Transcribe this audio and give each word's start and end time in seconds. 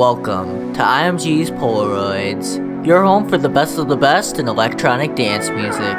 Welcome 0.00 0.72
to 0.72 0.80
IMG's 0.80 1.50
Polaroids, 1.50 2.86
your 2.86 3.02
home 3.02 3.28
for 3.28 3.36
the 3.36 3.50
best 3.50 3.76
of 3.76 3.88
the 3.88 3.98
best 3.98 4.38
in 4.38 4.48
electronic 4.48 5.14
dance 5.14 5.50
music. 5.50 5.94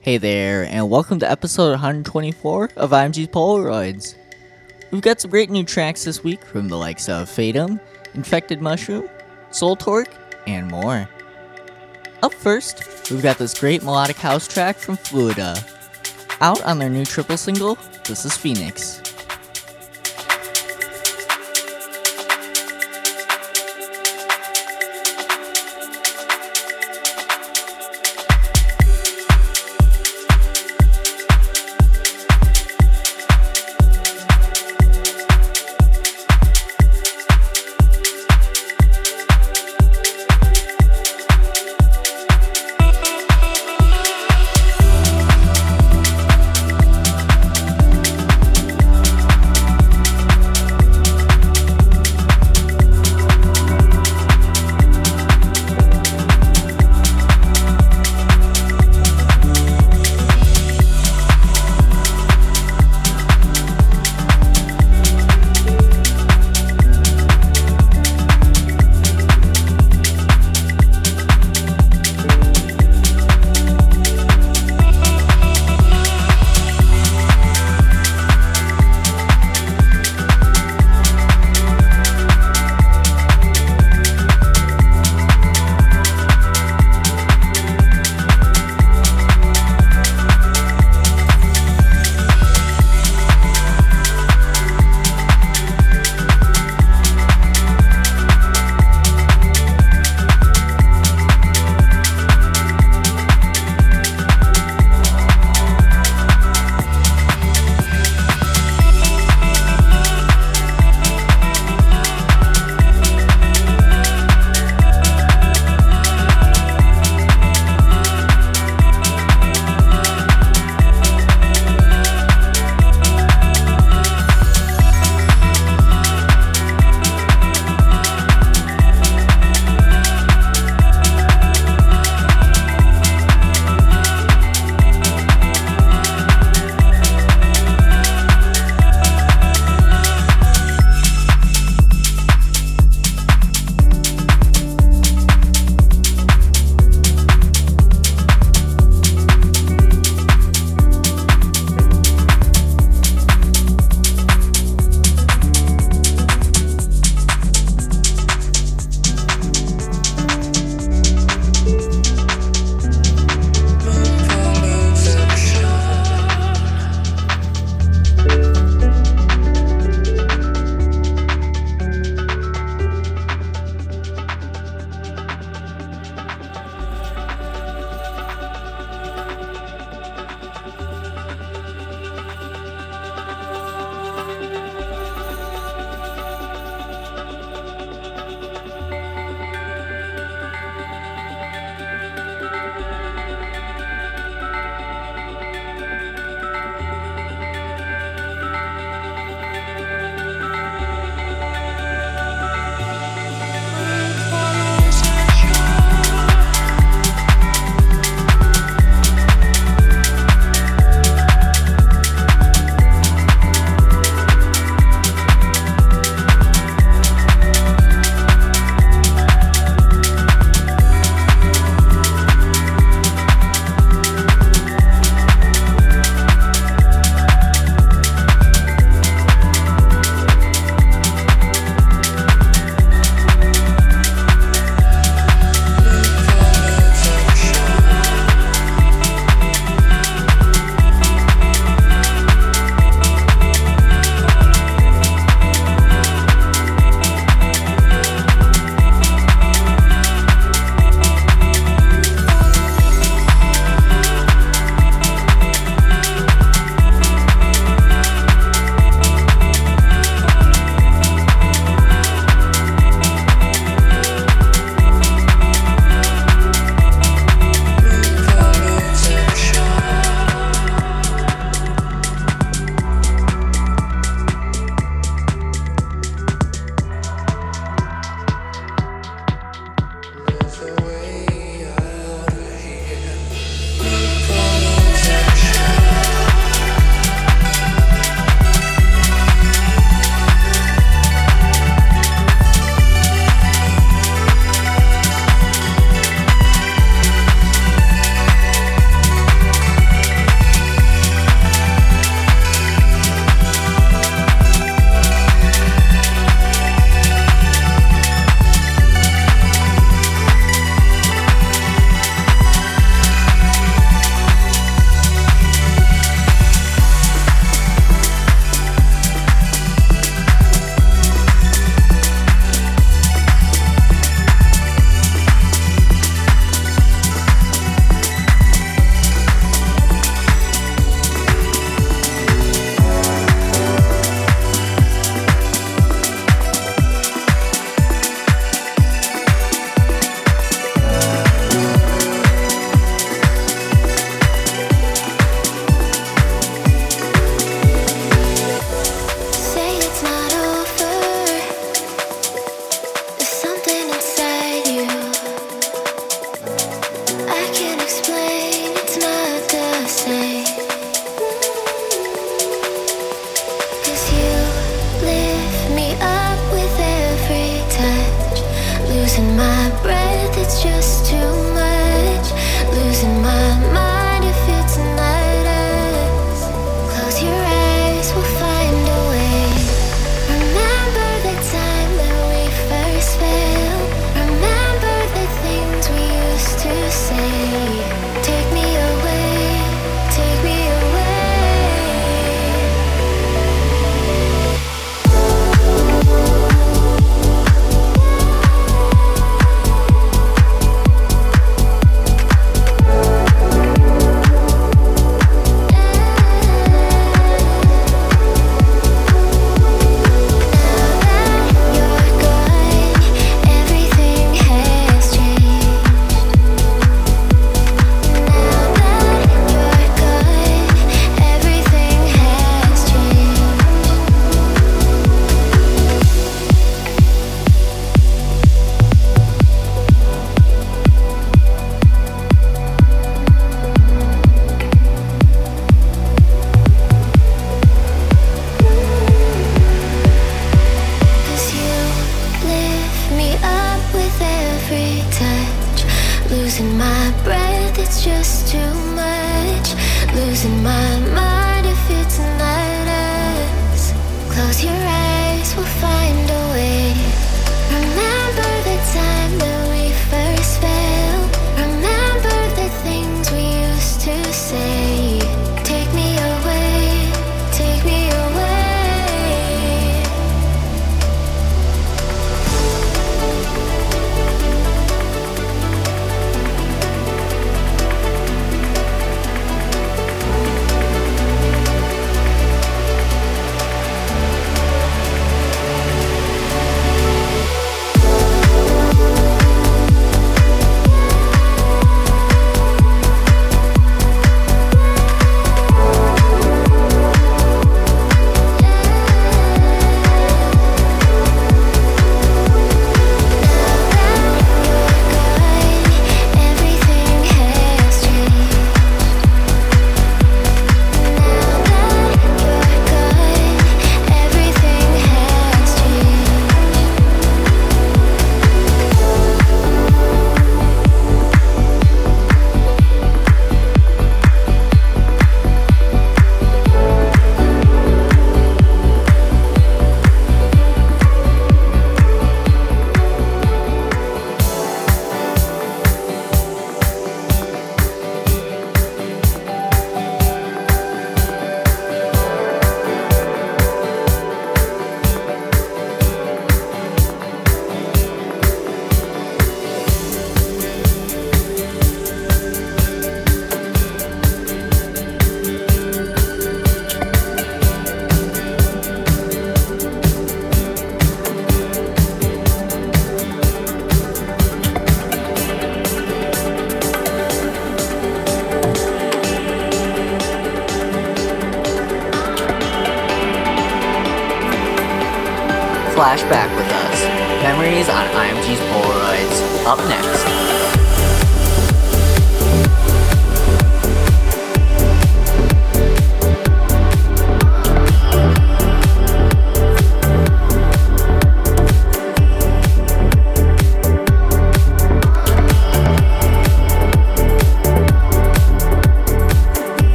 Hey 0.00 0.16
there, 0.16 0.62
and 0.66 0.88
welcome 0.88 1.18
to 1.18 1.28
episode 1.28 1.70
124 1.70 2.70
of 2.76 2.90
IMG's 2.90 3.26
Polaroids. 3.26 4.14
We've 4.92 5.02
got 5.02 5.20
some 5.20 5.32
great 5.32 5.50
new 5.50 5.64
tracks 5.64 6.04
this 6.04 6.22
week 6.22 6.44
from 6.44 6.68
the 6.68 6.76
likes 6.76 7.08
of 7.08 7.28
Fatum, 7.28 7.80
Infected 8.14 8.62
Mushroom, 8.62 9.08
Soultorque, 9.50 10.14
and 10.46 10.68
more. 10.68 11.08
Up 12.22 12.32
first, 12.32 13.10
we've 13.10 13.24
got 13.24 13.38
this 13.38 13.58
great 13.58 13.82
melodic 13.82 14.18
house 14.18 14.46
track 14.46 14.76
from 14.76 14.96
Fluida. 14.98 15.68
Out 16.40 16.62
on 16.62 16.78
their 16.78 16.90
new 16.90 17.04
triple 17.04 17.36
single, 17.36 17.76
this 18.04 18.26
is 18.26 18.36
Phoenix. 18.36 19.03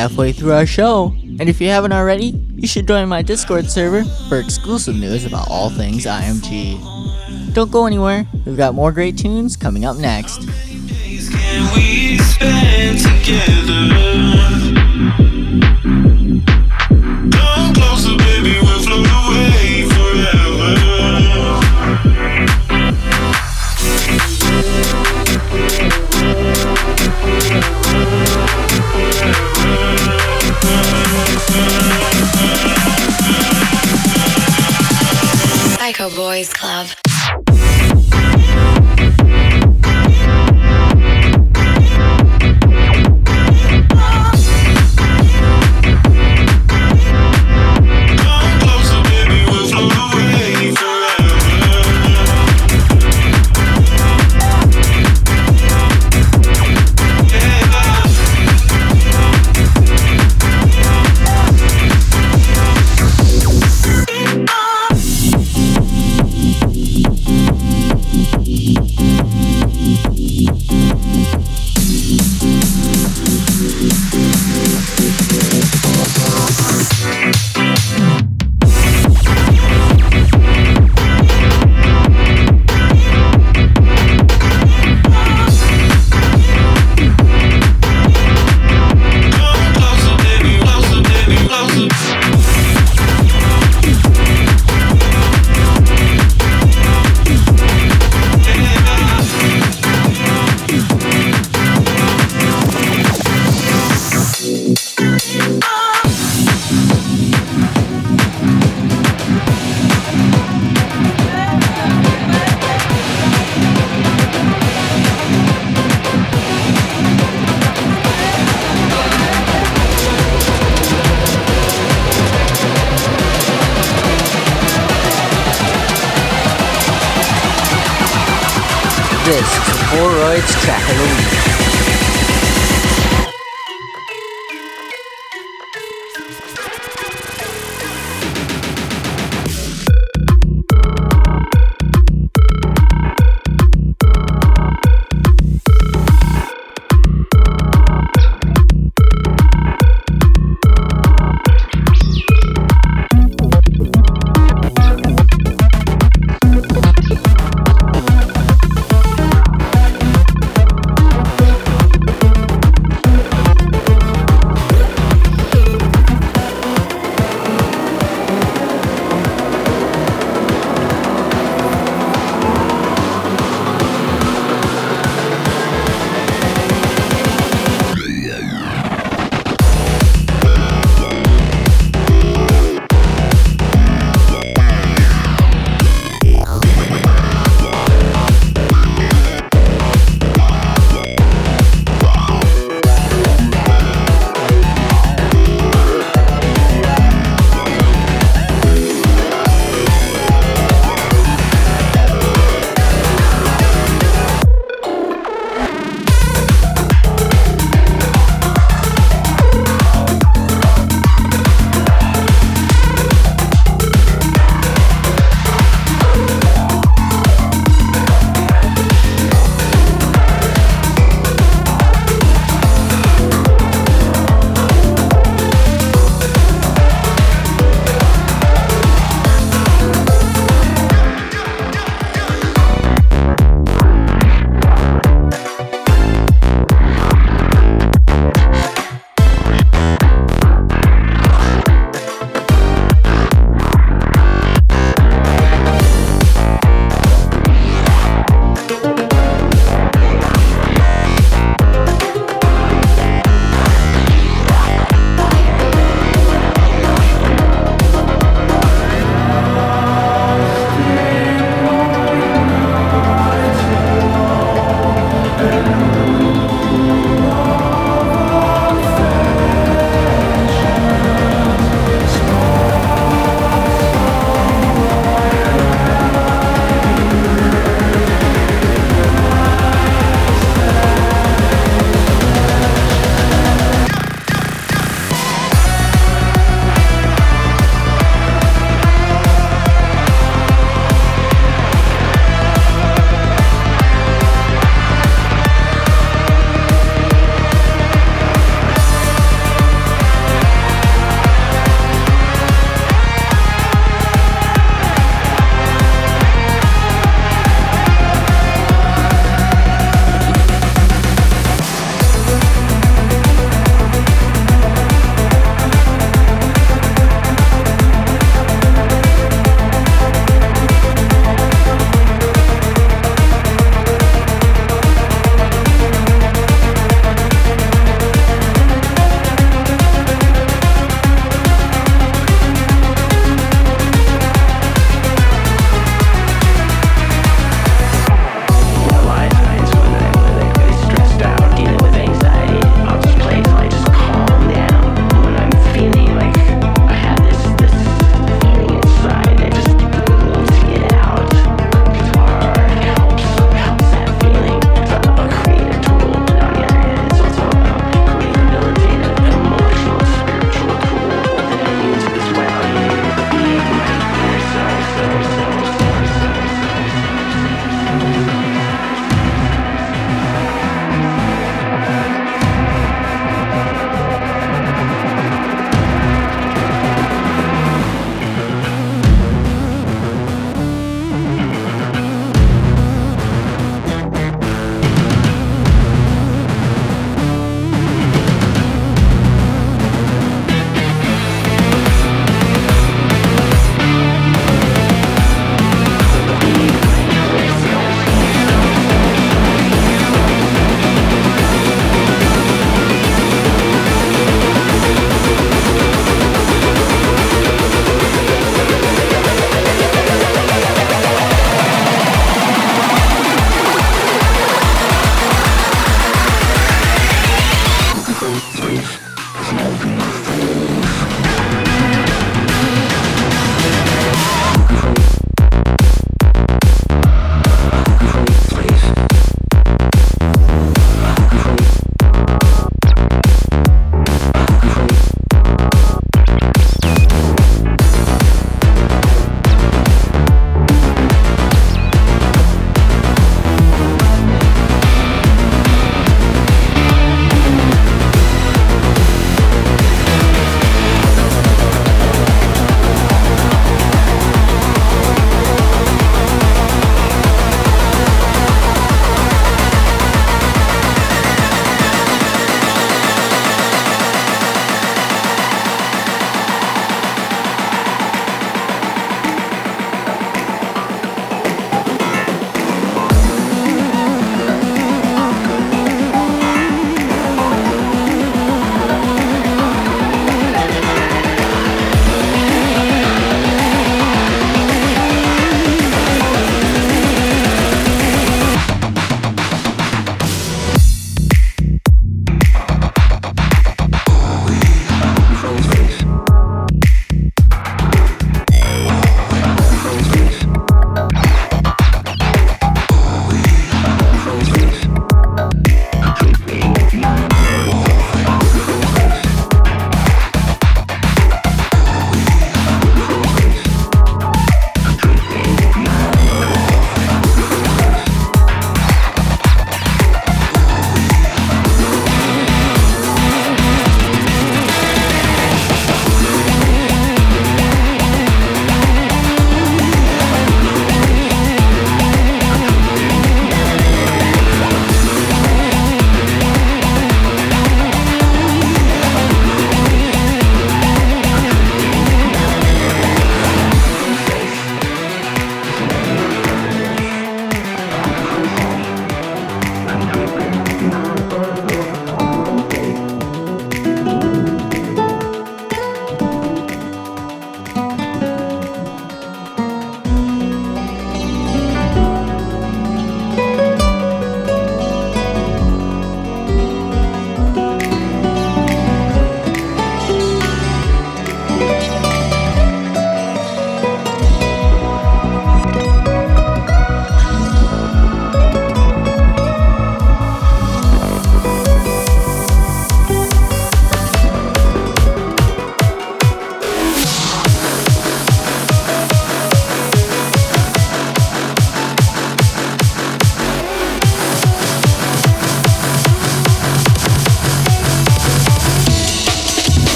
halfway 0.00 0.32
through 0.32 0.52
our 0.52 0.64
show. 0.64 1.14
And 1.38 1.46
if 1.46 1.60
you 1.60 1.68
haven't 1.68 1.92
already, 1.92 2.28
you 2.56 2.66
should 2.66 2.88
join 2.88 3.06
my 3.06 3.20
Discord 3.20 3.70
server 3.70 4.02
for 4.30 4.38
exclusive 4.38 4.96
news 4.96 5.26
about 5.26 5.48
all 5.50 5.68
things 5.68 6.06
IMG. 6.06 7.52
Don't 7.52 7.70
go 7.70 7.84
anywhere, 7.84 8.26
we've 8.46 8.56
got 8.56 8.74
more 8.74 8.92
great 8.92 9.18
tunes 9.18 9.58
coming 9.58 9.84
up 9.84 9.98
next. 9.98 10.40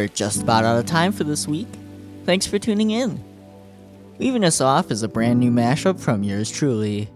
We're 0.00 0.08
just 0.08 0.44
about 0.44 0.64
out 0.64 0.78
of 0.78 0.86
time 0.86 1.12
for 1.12 1.24
this 1.24 1.46
week. 1.46 1.68
Thanks 2.24 2.46
for 2.46 2.58
tuning 2.58 2.90
in. 2.90 3.22
Leaving 4.18 4.44
us 4.44 4.62
off 4.62 4.90
is 4.90 5.02
a 5.02 5.08
brand 5.08 5.38
new 5.38 5.50
mashup 5.50 6.00
from 6.00 6.22
yours 6.22 6.50
truly. 6.50 7.10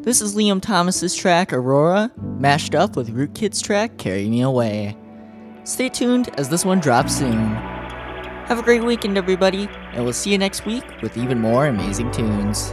This 0.00 0.22
is 0.22 0.34
Liam 0.34 0.62
Thomas's 0.62 1.14
track 1.14 1.52
Aurora, 1.52 2.10
mashed 2.16 2.74
up 2.74 2.96
with 2.96 3.14
Rootkit's 3.14 3.60
track 3.60 3.98
Carry 3.98 4.30
Me 4.30 4.40
Away. 4.40 4.96
Stay 5.64 5.90
tuned 5.90 6.30
as 6.38 6.48
this 6.48 6.64
one 6.64 6.80
drops 6.80 7.14
soon. 7.14 7.50
Have 8.46 8.58
a 8.58 8.62
great 8.62 8.84
weekend, 8.84 9.18
everybody, 9.18 9.68
and 9.92 10.02
we'll 10.02 10.14
see 10.14 10.32
you 10.32 10.38
next 10.38 10.64
week 10.64 10.84
with 11.02 11.18
even 11.18 11.42
more 11.42 11.66
amazing 11.66 12.10
tunes. 12.10 12.72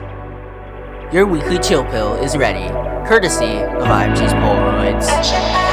Your 1.11 1.25
weekly 1.25 1.59
chill 1.59 1.83
pill 1.87 2.13
is 2.13 2.37
ready, 2.37 2.69
courtesy 3.05 3.57
of 3.63 3.83
IMG's 3.83 4.31
Polaroids. 4.31 5.70